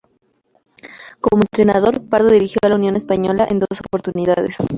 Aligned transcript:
Como 1.21 1.43
entrenador, 1.43 2.01
Pardo 2.09 2.29
dirigió 2.29 2.57
a 2.63 2.73
Unión 2.73 2.95
Española 2.95 3.45
en 3.47 3.59
dos 3.59 3.81
oportunidades. 3.85 4.55